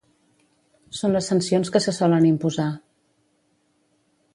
[1.01, 2.69] Són les sancions que se solen imposar.